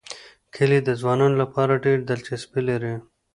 کلي 0.55 0.79
د 0.83 0.89
ځوانانو 1.01 1.35
لپاره 1.43 1.81
ډېره 1.83 2.01
دلچسپي 2.09 2.61
لري. 2.69 2.93